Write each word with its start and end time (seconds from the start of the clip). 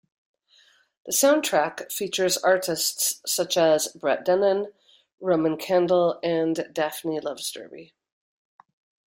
The 1.05 1.11
soundtrack 1.11 1.91
features 1.91 2.35
artists 2.37 3.21
such 3.31 3.55
as 3.55 3.87
Brett 3.89 4.25
Dennen, 4.25 4.73
Roman 5.19 5.57
Candle 5.57 6.19
and 6.23 6.69
Daphne 6.73 7.19
Loves 7.19 7.51
Derby. 7.51 7.93